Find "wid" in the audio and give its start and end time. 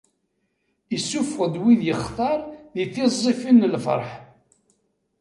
1.61-1.81